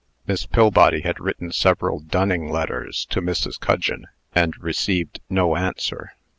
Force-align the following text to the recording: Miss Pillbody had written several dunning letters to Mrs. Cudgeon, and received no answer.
Miss 0.25 0.47
Pillbody 0.47 1.01
had 1.01 1.19
written 1.19 1.51
several 1.51 1.99
dunning 1.99 2.49
letters 2.49 3.05
to 3.11 3.21
Mrs. 3.21 3.59
Cudgeon, 3.59 4.07
and 4.33 4.57
received 4.57 5.19
no 5.29 5.55
answer. 5.55 6.15